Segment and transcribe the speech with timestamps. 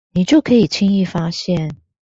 [0.13, 1.77] 你就可以輕易發現